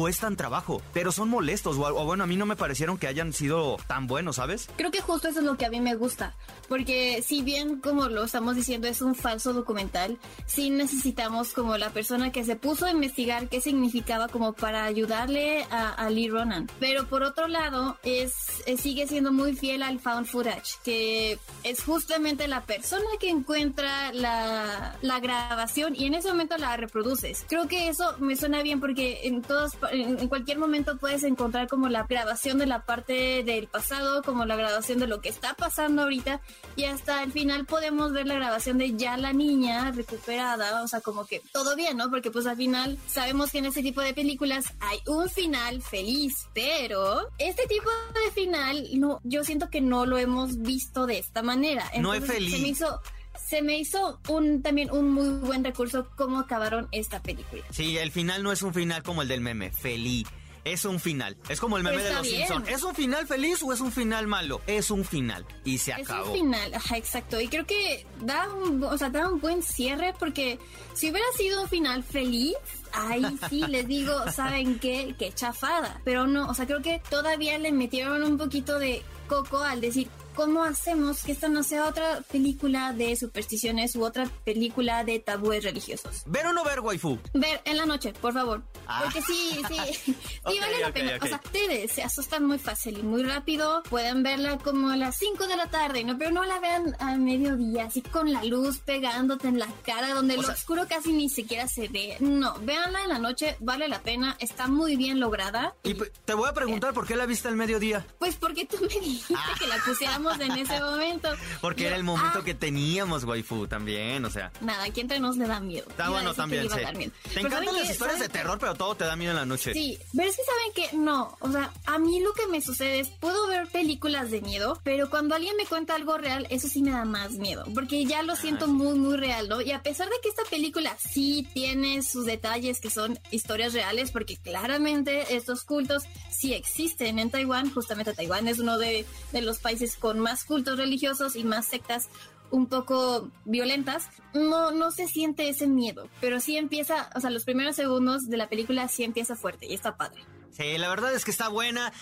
cuestan 0.00 0.34
trabajo, 0.34 0.80
pero 0.94 1.12
son 1.12 1.28
molestos. 1.28 1.76
O, 1.76 2.04
bueno, 2.06 2.24
a 2.24 2.26
mí 2.26 2.34
no 2.34 2.46
me 2.46 2.56
parecieron 2.56 2.96
que 2.96 3.06
hayan 3.06 3.34
sido 3.34 3.76
tan 3.86 4.06
buenos, 4.06 4.36
¿sabes? 4.36 4.66
Creo 4.76 4.90
que 4.90 5.02
justo 5.02 5.28
eso 5.28 5.40
es 5.40 5.44
lo 5.44 5.58
que 5.58 5.66
a 5.66 5.70
mí 5.70 5.78
me 5.78 5.94
gusta. 5.94 6.34
Porque 6.70 7.22
si 7.22 7.42
bien, 7.42 7.80
como 7.80 8.08
lo 8.08 8.24
estamos 8.24 8.56
diciendo, 8.56 8.88
es 8.88 9.02
un 9.02 9.14
falso 9.14 9.52
documental, 9.52 10.18
sí 10.46 10.70
necesitamos 10.70 11.52
como 11.52 11.76
la 11.76 11.90
persona 11.90 12.32
que 12.32 12.44
se 12.44 12.56
puso 12.56 12.86
a 12.86 12.92
investigar 12.92 13.50
qué 13.50 13.60
significaba 13.60 14.28
como 14.28 14.54
para 14.54 14.84
ayudarle 14.84 15.66
a, 15.70 16.08
Lee 16.08 16.30
Ronan. 16.30 16.70
Pero 16.80 17.06
por 17.06 17.22
otro 17.22 17.46
lado, 17.46 17.98
es, 18.02 18.32
sigue 18.78 19.06
siendo 19.06 19.32
muy 19.32 19.54
fiel 19.54 19.82
al 19.82 20.00
found 20.00 20.26
footage, 20.26 20.78
que 20.82 21.38
es 21.62 21.82
justamente 21.84 22.48
la 22.48 22.62
persona 22.62 23.04
que 23.20 23.28
encuentra 23.28 24.12
la, 24.14 24.96
la 25.02 25.20
grabación 25.20 25.94
y 25.94 26.06
en 26.06 26.14
ese 26.14 26.28
momento 26.28 26.56
la 26.56 26.74
reproduces. 26.78 27.44
Creo 27.50 27.68
que 27.68 27.88
eso 27.88 28.16
me 28.18 28.34
suena 28.34 28.62
bien 28.62 28.80
porque 28.80 29.20
en 29.24 29.42
todas 29.42 29.76
en 29.90 30.28
cualquier 30.28 30.58
momento 30.58 30.96
puedes 30.98 31.22
encontrar 31.24 31.68
como 31.68 31.88
la 31.88 32.04
grabación 32.04 32.58
de 32.58 32.66
la 32.66 32.84
parte 32.84 33.42
del 33.44 33.66
pasado, 33.66 34.22
como 34.22 34.44
la 34.44 34.56
grabación 34.56 34.98
de 34.98 35.06
lo 35.06 35.20
que 35.20 35.28
está 35.28 35.54
pasando 35.54 36.02
ahorita 36.02 36.40
y 36.76 36.84
hasta 36.84 37.22
el 37.22 37.32
final 37.32 37.66
podemos 37.66 38.12
ver 38.12 38.26
la 38.26 38.34
grabación 38.34 38.78
de 38.78 38.96
ya 38.96 39.16
la 39.16 39.32
niña 39.32 39.90
recuperada, 39.92 40.82
o 40.82 40.88
sea, 40.88 41.00
como 41.00 41.26
que 41.26 41.42
todo 41.52 41.76
bien, 41.76 41.96
¿no? 41.96 42.10
Porque 42.10 42.30
pues 42.30 42.46
al 42.46 42.56
final 42.56 42.98
sabemos 43.06 43.50
que 43.50 43.58
en 43.58 43.66
este 43.66 43.82
tipo 43.82 44.00
de 44.00 44.14
películas 44.14 44.72
hay 44.80 44.98
un 45.06 45.28
final 45.28 45.82
feliz, 45.82 46.48
pero 46.54 47.28
este 47.38 47.66
tipo 47.66 47.90
de 48.24 48.30
final 48.32 48.88
no 48.94 49.20
yo 49.24 49.44
siento 49.44 49.70
que 49.70 49.80
no 49.80 50.06
lo 50.06 50.18
hemos 50.18 50.58
visto 50.58 51.06
de 51.06 51.18
esta 51.18 51.42
manera. 51.42 51.90
no 51.98 52.14
es 52.14 52.24
feliz. 52.24 52.52
Se 52.54 52.60
me 52.60 52.68
hizo 52.68 53.00
se 53.50 53.62
me 53.62 53.76
hizo 53.76 54.20
un 54.28 54.62
también 54.62 54.92
un 54.92 55.12
muy 55.12 55.28
buen 55.40 55.64
recurso 55.64 56.06
cómo 56.16 56.38
acabaron 56.38 56.86
esta 56.92 57.20
película. 57.20 57.64
Sí, 57.70 57.98
el 57.98 58.12
final 58.12 58.44
no 58.44 58.52
es 58.52 58.62
un 58.62 58.72
final 58.72 59.02
como 59.02 59.22
el 59.22 59.28
del 59.28 59.40
meme, 59.40 59.72
feliz. 59.72 60.28
Es 60.62 60.84
un 60.84 61.00
final. 61.00 61.36
Es 61.48 61.58
como 61.58 61.76
el 61.76 61.82
meme 61.82 62.00
de 62.00 62.12
los 62.12 62.28
Simpsons. 62.28 62.68
¿Es 62.68 62.84
un 62.84 62.94
final 62.94 63.26
feliz 63.26 63.60
o 63.64 63.72
es 63.72 63.80
un 63.80 63.90
final 63.90 64.28
malo? 64.28 64.60
Es 64.68 64.92
un 64.92 65.04
final. 65.04 65.44
Y 65.64 65.78
se 65.78 65.92
acabó. 65.92 66.22
Es 66.22 66.28
un 66.28 66.34
final, 66.34 66.74
ajá, 66.74 66.96
exacto. 66.96 67.40
Y 67.40 67.48
creo 67.48 67.66
que 67.66 68.06
da 68.20 68.48
un, 68.52 68.84
o 68.84 68.96
sea, 68.96 69.10
da 69.10 69.28
un 69.28 69.40
buen 69.40 69.64
cierre 69.64 70.14
porque 70.20 70.60
si 70.94 71.10
hubiera 71.10 71.26
sido 71.36 71.62
un 71.62 71.68
final 71.68 72.04
feliz, 72.04 72.54
ahí 72.92 73.24
sí 73.48 73.62
les 73.68 73.88
digo, 73.88 74.12
¿saben 74.30 74.78
qué? 74.78 75.16
Qué 75.18 75.32
chafada. 75.32 76.00
Pero 76.04 76.28
no, 76.28 76.48
o 76.48 76.54
sea, 76.54 76.66
creo 76.66 76.82
que 76.82 77.02
todavía 77.10 77.58
le 77.58 77.72
metieron 77.72 78.22
un 78.22 78.38
poquito 78.38 78.78
de 78.78 79.02
coco 79.26 79.58
al 79.58 79.80
decir, 79.80 80.08
¿cómo 80.34 80.64
hacemos 80.64 81.22
que 81.22 81.32
esta 81.32 81.48
no 81.48 81.62
sea 81.62 81.86
otra 81.86 82.22
película 82.30 82.92
de 82.92 83.16
supersticiones 83.16 83.96
u 83.96 84.04
otra 84.04 84.28
película 84.44 85.04
de 85.04 85.18
tabúes 85.18 85.64
religiosos? 85.64 86.22
¿Ver 86.26 86.46
o 86.46 86.52
no 86.52 86.64
ver, 86.64 86.80
waifu? 86.80 87.18
Ver 87.34 87.60
en 87.64 87.76
la 87.76 87.86
noche, 87.86 88.12
por 88.20 88.32
favor. 88.32 88.62
Ah. 88.86 89.00
Porque 89.04 89.22
sí, 89.22 89.60
sí, 89.68 90.14
sí 90.14 90.58
vale 90.58 90.80
la 90.80 90.92
pena. 90.92 91.18
O 91.20 91.26
sea, 91.26 91.40
ustedes 91.44 91.92
se 91.92 92.02
asustan 92.02 92.44
muy 92.44 92.58
fácil 92.58 92.98
y 92.98 93.02
muy 93.02 93.22
rápido. 93.22 93.82
Pueden 93.84 94.22
verla 94.22 94.58
como 94.58 94.90
a 94.90 94.96
las 94.96 95.16
5 95.16 95.46
de 95.46 95.56
la 95.56 95.66
tarde, 95.68 96.04
¿no? 96.04 96.18
Pero 96.18 96.30
no 96.30 96.44
la 96.44 96.60
vean 96.60 96.96
a 96.98 97.16
mediodía, 97.16 97.84
así 97.84 98.02
con 98.02 98.32
la 98.32 98.44
luz 98.44 98.78
pegándote 98.78 99.48
en 99.48 99.58
la 99.58 99.68
cara, 99.84 100.14
donde 100.14 100.36
lo 100.36 100.48
oscuro 100.48 100.86
casi 100.88 101.12
ni 101.12 101.28
siquiera 101.28 101.68
se 101.68 101.88
ve. 101.88 102.16
No, 102.20 102.54
véanla 102.60 103.02
en 103.02 103.08
la 103.08 103.18
noche, 103.18 103.56
vale 103.60 103.88
la 103.88 104.00
pena, 104.00 104.36
está 104.38 104.68
muy 104.68 104.96
bien 104.96 105.20
lograda. 105.20 105.74
Y 105.82 105.94
te 105.94 106.34
voy 106.34 106.48
a 106.48 106.54
preguntar, 106.54 106.94
¿por 106.94 107.06
qué 107.06 107.16
la 107.16 107.26
viste 107.26 107.48
al 107.48 107.56
mediodía? 107.56 108.06
Pues 108.18 108.36
porque 108.36 108.66
tú 108.66 108.76
me 108.80 109.00
dijiste 109.00 109.34
ah. 109.36 109.54
que 109.58 109.66
la 109.66 109.78
pusiéramos 110.20 110.40
en 110.40 110.58
ese 110.58 110.80
momento. 110.80 111.28
Porque 111.60 111.86
era 111.86 111.96
el 111.96 112.04
momento 112.04 112.40
ah. 112.40 112.44
que 112.44 112.54
teníamos, 112.54 113.24
waifu, 113.24 113.66
también, 113.66 114.24
o 114.24 114.30
sea. 114.30 114.52
Nada, 114.60 114.84
aquí 114.84 115.00
entre 115.00 115.20
nos 115.20 115.36
le 115.36 115.46
da 115.46 115.60
miedo. 115.60 115.86
Está 115.88 116.10
bueno 116.10 116.34
también, 116.34 116.68
sí. 116.70 117.10
Te 117.34 117.40
encantan 117.40 117.74
las 117.74 117.90
historias 117.90 118.20
de 118.20 118.28
terror, 118.28 118.58
pero 118.58 118.74
todo 118.74 118.94
te 118.94 119.04
da 119.04 119.16
miedo 119.16 119.32
en 119.32 119.36
la 119.36 119.46
noche. 119.46 119.72
Sí, 119.72 119.98
pero 120.16 120.28
es 120.28 120.36
que 120.36 120.42
saben 120.44 120.90
que 120.90 120.96
no, 120.96 121.36
o 121.40 121.50
sea, 121.50 121.72
a 121.86 121.98
mí 121.98 122.20
lo 122.20 122.32
que 122.32 122.46
me 122.46 122.60
sucede 122.60 123.00
es, 123.00 123.08
puedo 123.08 123.46
ver 123.46 123.68
películas 123.68 124.30
de 124.30 124.40
miedo, 124.40 124.80
pero 124.84 125.10
cuando 125.10 125.34
alguien 125.34 125.56
me 125.56 125.66
cuenta 125.66 125.94
algo 125.94 126.18
real, 126.18 126.46
eso 126.50 126.68
sí 126.68 126.82
me 126.82 126.90
da 126.90 127.04
más 127.04 127.32
miedo, 127.32 127.64
porque 127.74 128.04
ya 128.04 128.22
lo 128.22 128.36
siento 128.36 128.68
muy, 128.68 128.98
muy 128.98 129.16
real, 129.16 129.48
¿no? 129.48 129.60
Y 129.60 129.72
a 129.72 129.82
pesar 129.82 130.08
de 130.08 130.16
que 130.22 130.28
esta 130.28 130.44
película 130.44 130.96
sí 130.98 131.48
tiene 131.52 132.02
sus 132.02 132.26
detalles 132.26 132.80
que 132.80 132.90
son 132.90 133.18
historias 133.30 133.72
reales, 133.72 134.10
porque 134.10 134.36
claramente 134.36 135.36
estos 135.36 135.64
cultos 135.64 136.04
sí 136.30 136.54
existen 136.54 137.18
en 137.18 137.30
Taiwán, 137.30 137.72
justamente 137.72 138.14
Taiwán 138.14 138.48
es 138.48 138.58
uno 138.58 138.78
de, 138.78 139.06
de 139.32 139.42
los 139.42 139.58
países 139.58 139.96
con 139.96 140.09
más 140.18 140.44
cultos 140.44 140.78
religiosos 140.78 141.36
y 141.36 141.44
más 141.44 141.66
sectas 141.66 142.08
un 142.50 142.66
poco 142.66 143.30
violentas, 143.44 144.08
no, 144.34 144.72
no 144.72 144.90
se 144.90 145.06
siente 145.06 145.48
ese 145.48 145.66
miedo, 145.66 146.08
pero 146.20 146.40
sí 146.40 146.56
empieza, 146.56 147.08
o 147.14 147.20
sea, 147.20 147.30
los 147.30 147.44
primeros 147.44 147.76
segundos 147.76 148.28
de 148.28 148.36
la 148.36 148.48
película 148.48 148.88
sí 148.88 149.04
empieza 149.04 149.36
fuerte 149.36 149.66
y 149.66 149.74
está 149.74 149.96
padre. 149.96 150.22
Sí, 150.50 150.76
la 150.78 150.88
verdad 150.88 151.14
es 151.14 151.24
que 151.24 151.30
está 151.30 151.48
buena. 151.48 151.92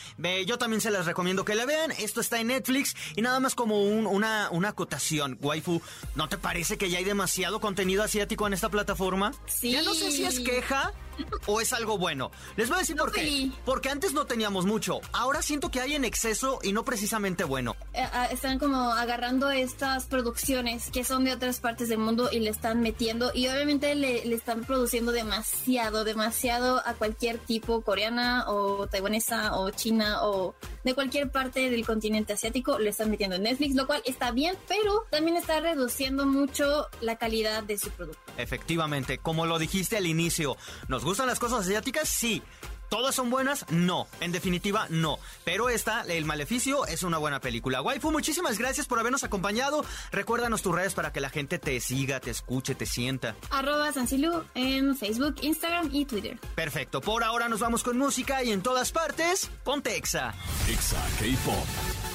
yo 0.46 0.58
también 0.58 0.80
se 0.80 0.90
las 0.90 1.06
recomiendo 1.06 1.44
que 1.44 1.54
la 1.54 1.66
vean. 1.66 1.92
Esto 1.92 2.20
está 2.20 2.40
en 2.40 2.48
Netflix. 2.48 2.96
Y 3.14 3.22
nada 3.22 3.40
más 3.40 3.54
como 3.54 3.82
una, 3.82 4.48
una 4.50 4.70
acotación, 4.70 5.38
waifu. 5.40 5.82
¿No 6.16 6.28
te 6.28 6.38
parece 6.38 6.78
que 6.78 6.90
ya 6.90 6.98
hay 6.98 7.04
demasiado 7.04 7.60
contenido 7.60 8.02
asiático 8.02 8.46
en 8.46 8.54
esta 8.54 8.70
plataforma? 8.70 9.32
Sí. 9.46 9.72
Ya 9.72 9.82
no 9.82 9.94
sé 9.94 10.10
si 10.10 10.24
es 10.24 10.40
queja 10.40 10.92
o 11.46 11.60
es 11.60 11.72
algo 11.72 11.98
bueno. 11.98 12.30
Les 12.56 12.68
voy 12.68 12.76
a 12.76 12.80
decir 12.80 12.96
por 12.96 13.12
qué. 13.12 13.50
Porque 13.64 13.88
antes 13.88 14.12
no 14.12 14.26
teníamos 14.26 14.66
mucho. 14.66 15.00
Ahora 15.12 15.42
siento 15.42 15.70
que 15.70 15.80
hay 15.80 15.94
en 15.94 16.04
exceso 16.04 16.58
y 16.62 16.72
no 16.72 16.84
precisamente 16.84 17.44
bueno. 17.44 17.76
Eh, 17.94 18.06
ah, 18.12 18.26
están 18.30 18.58
como 18.58 18.92
agarrando 18.92 19.50
estas 19.50 20.06
producciones 20.06 20.90
que 20.90 21.04
son 21.04 21.24
de 21.24 21.32
otras 21.32 21.60
partes 21.60 21.88
del 21.88 21.98
mundo 21.98 22.28
y 22.30 22.40
le 22.40 22.50
están 22.50 22.80
metiendo. 22.80 23.30
Y 23.34 23.48
obviamente 23.48 23.94
le, 23.94 24.24
le 24.24 24.34
están 24.34 24.64
produciendo 24.64 25.12
demasiado, 25.12 26.04
demasiado 26.04 26.82
a 26.86 26.94
cualquier 26.94 27.38
tipo 27.38 27.82
coreana 27.82 28.44
o 28.48 28.86
taiwanesa 28.86 29.56
o 29.56 29.70
china 29.70 30.24
o 30.24 30.54
de 30.84 30.94
cualquier 30.94 31.30
parte 31.30 31.70
del 31.70 31.86
continente 31.86 32.32
asiático. 32.32 32.78
Le 32.78 32.90
están 32.90 33.10
metiendo 33.10 33.36
en 33.36 33.42
Netflix, 33.44 33.74
lo 33.74 33.86
cual 33.86 34.02
está 34.04 34.30
bien, 34.30 34.56
pero 34.66 35.06
también 35.10 35.36
está 35.36 35.60
reduciendo 35.60 36.26
mucho 36.26 36.86
la 37.00 37.16
calidad 37.16 37.62
de 37.62 37.78
su 37.78 37.90
producto. 37.90 38.27
Efectivamente, 38.38 39.18
como 39.18 39.44
lo 39.44 39.58
dijiste 39.58 39.96
al 39.96 40.06
inicio, 40.06 40.56
nos 40.88 41.04
gustan 41.04 41.26
las 41.26 41.38
cosas 41.38 41.60
asiáticas? 41.66 42.08
Sí. 42.08 42.42
¿Todas 42.88 43.14
son 43.14 43.28
buenas? 43.28 43.66
No. 43.70 44.06
En 44.20 44.32
definitiva, 44.32 44.86
no. 44.88 45.18
Pero 45.44 45.68
esta, 45.68 46.02
El 46.02 46.24
Maleficio, 46.24 46.86
es 46.86 47.02
una 47.02 47.18
buena 47.18 47.38
película. 47.38 47.82
Waifu, 47.82 48.10
muchísimas 48.10 48.58
gracias 48.58 48.86
por 48.86 48.98
habernos 48.98 49.24
acompañado. 49.24 49.84
Recuérdanos 50.10 50.62
tus 50.62 50.74
redes 50.74 50.94
para 50.94 51.12
que 51.12 51.20
la 51.20 51.28
gente 51.28 51.58
te 51.58 51.78
siga, 51.80 52.18
te 52.20 52.30
escuche, 52.30 52.74
te 52.74 52.86
sienta. 52.86 53.36
Arroba 53.50 53.92
Sancilu 53.92 54.42
en 54.54 54.96
Facebook, 54.96 55.36
Instagram 55.42 55.90
y 55.92 56.06
Twitter. 56.06 56.38
Perfecto. 56.54 57.02
Por 57.02 57.24
ahora 57.24 57.48
nos 57.48 57.60
vamos 57.60 57.82
con 57.82 57.98
música 57.98 58.42
y 58.42 58.52
en 58.52 58.62
todas 58.62 58.90
partes, 58.90 59.50
ponte 59.64 59.96
Exa. 59.96 60.32
Exa 60.66 61.04
K-Pop. 61.18 62.07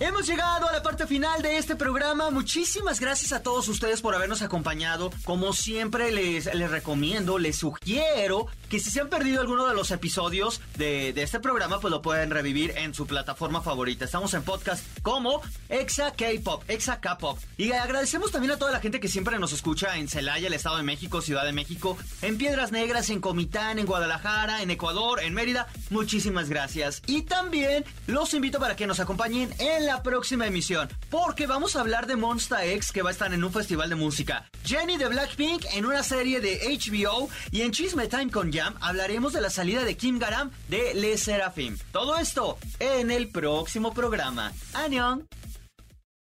Hemos 0.00 0.28
llegado 0.28 0.68
a 0.68 0.72
la 0.72 0.80
parte 0.80 1.08
final 1.08 1.42
de 1.42 1.58
este 1.58 1.74
programa. 1.74 2.30
Muchísimas 2.30 3.00
gracias 3.00 3.32
a 3.32 3.42
todos 3.42 3.66
ustedes 3.66 4.00
por 4.00 4.14
habernos 4.14 4.42
acompañado. 4.42 5.10
Como 5.24 5.52
siempre 5.52 6.12
les, 6.12 6.44
recomiendo, 6.70 7.36
les 7.38 7.56
sugiero 7.56 8.46
que 8.68 8.80
si 8.80 8.90
se 8.90 9.00
han 9.00 9.08
perdido 9.08 9.40
alguno 9.40 9.66
de 9.66 9.74
los 9.74 9.90
episodios 9.90 10.60
de, 10.76 11.10
este 11.16 11.40
programa, 11.40 11.80
pues 11.80 11.90
lo 11.90 12.02
pueden 12.02 12.30
revivir 12.30 12.72
en 12.76 12.94
su 12.94 13.06
plataforma 13.06 13.62
favorita. 13.62 14.04
Estamos 14.04 14.34
en 14.34 14.42
podcast 14.42 14.84
como 15.02 15.40
Exa 15.68 16.12
K-Pop, 16.12 16.62
Exa 16.68 17.00
K-Pop. 17.00 17.38
Y 17.56 17.72
agradecemos 17.72 18.30
también 18.30 18.52
a 18.52 18.56
toda 18.56 18.70
la 18.70 18.80
gente 18.80 19.00
que 19.00 19.08
siempre 19.08 19.38
nos 19.38 19.52
escucha 19.52 19.96
en 19.96 20.08
Celaya, 20.08 20.46
el 20.46 20.52
Estado 20.52 20.76
de 20.76 20.82
México, 20.82 21.20
Ciudad 21.20 21.44
de 21.44 21.52
México, 21.52 21.96
en 22.22 22.38
Piedras 22.38 22.72
Negras, 22.72 23.10
en 23.10 23.20
Comitán, 23.20 23.78
en 23.78 23.86
Guadalajara, 23.86 24.62
en 24.62 24.70
Ecuador, 24.70 25.20
en 25.22 25.34
Mérida. 25.34 25.66
Muchísimas 25.90 26.48
gracias. 26.48 27.02
Y 27.06 27.22
también 27.22 27.84
los 28.06 28.34
invito 28.34 28.60
para 28.60 28.76
que 28.76 28.86
nos 28.86 29.00
acompañen 29.00 29.52
en 29.58 29.86
la 29.86 30.02
próxima 30.02 30.46
emisión, 30.46 30.88
porque 31.10 31.46
vamos 31.46 31.76
a 31.76 31.80
hablar 31.80 32.06
de 32.06 32.16
Monsta 32.16 32.64
X 32.64 32.92
que 32.92 33.02
va 33.02 33.10
a 33.10 33.12
estar 33.12 33.32
en 33.32 33.42
un 33.42 33.52
festival 33.52 33.88
de 33.88 33.96
música. 33.96 34.48
Jenny 34.64 34.96
de 34.96 35.08
Blackpink 35.08 35.64
en 35.72 35.86
una 35.86 36.02
serie 36.02 36.40
de 36.40 36.60
HBO 36.68 37.28
y 37.50 37.62
en 37.62 37.72
Chisme 37.72 38.06
Time 38.06 38.30
con 38.30 38.52
Hablaremos 38.80 39.32
de 39.32 39.40
la 39.40 39.50
salida 39.50 39.84
de 39.84 39.96
Kim 39.96 40.18
Garam 40.18 40.50
de 40.68 40.94
Le 40.94 41.16
Serafim. 41.16 41.76
Todo 41.92 42.18
esto 42.18 42.58
en 42.80 43.10
el 43.10 43.28
próximo 43.28 43.94
programa. 43.94 44.52
¡Añón! 44.74 45.28